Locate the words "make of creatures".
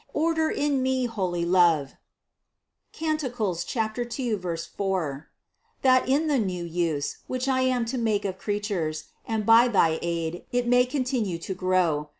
7.99-9.03